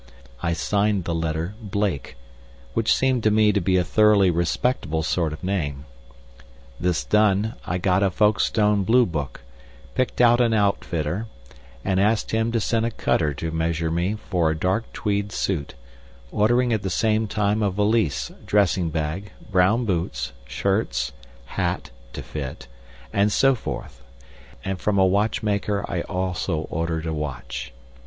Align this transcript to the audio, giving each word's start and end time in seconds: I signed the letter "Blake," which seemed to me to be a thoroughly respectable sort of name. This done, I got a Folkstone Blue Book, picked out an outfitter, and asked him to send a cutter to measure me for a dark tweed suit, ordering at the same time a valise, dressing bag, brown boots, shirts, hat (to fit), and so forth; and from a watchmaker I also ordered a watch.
I 0.41 0.53
signed 0.53 1.03
the 1.03 1.13
letter 1.13 1.53
"Blake," 1.61 2.17
which 2.73 2.91
seemed 2.91 3.21
to 3.21 3.29
me 3.29 3.51
to 3.53 3.61
be 3.61 3.77
a 3.77 3.83
thoroughly 3.83 4.31
respectable 4.31 5.03
sort 5.03 5.31
of 5.31 5.43
name. 5.43 5.85
This 6.79 7.03
done, 7.03 7.53
I 7.67 7.77
got 7.77 8.01
a 8.01 8.09
Folkstone 8.09 8.83
Blue 8.83 9.05
Book, 9.05 9.41
picked 9.93 10.19
out 10.19 10.41
an 10.41 10.55
outfitter, 10.55 11.27
and 11.85 11.99
asked 11.99 12.31
him 12.31 12.51
to 12.51 12.59
send 12.59 12.83
a 12.83 12.89
cutter 12.89 13.31
to 13.35 13.51
measure 13.51 13.91
me 13.91 14.15
for 14.15 14.49
a 14.49 14.57
dark 14.57 14.91
tweed 14.91 15.31
suit, 15.31 15.75
ordering 16.31 16.73
at 16.73 16.81
the 16.81 16.89
same 16.89 17.27
time 17.27 17.61
a 17.61 17.69
valise, 17.69 18.31
dressing 18.43 18.89
bag, 18.89 19.31
brown 19.51 19.85
boots, 19.85 20.31
shirts, 20.47 21.11
hat 21.45 21.91
(to 22.13 22.23
fit), 22.23 22.67
and 23.13 23.31
so 23.31 23.53
forth; 23.53 24.01
and 24.65 24.79
from 24.81 24.97
a 24.97 25.05
watchmaker 25.05 25.85
I 25.87 26.01
also 26.01 26.61
ordered 26.71 27.05
a 27.05 27.13
watch. 27.13 27.71